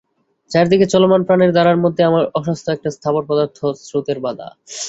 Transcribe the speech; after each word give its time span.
চারিদিকের 0.51 0.91
চলমান 0.93 1.21
প্রাণের 1.23 1.51
ধারার 1.53 1.81
মধ্যে 1.83 2.01
আমার 2.03 2.23
অস্বাস্থ্য 2.35 2.71
একটা 2.73 2.89
স্থাবর 2.91 3.23
পদার্থ, 3.29 3.59
স্রোতের 3.81 4.17
বাধা। 4.19 4.47